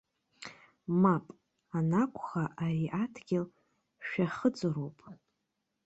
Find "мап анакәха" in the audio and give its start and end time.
1.01-2.43